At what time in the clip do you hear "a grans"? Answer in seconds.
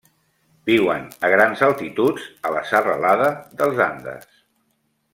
1.27-1.61